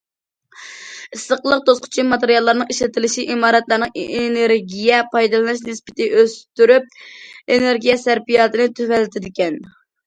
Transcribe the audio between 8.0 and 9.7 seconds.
سەرپىياتىنى تۆۋەنلىتىدىكەن.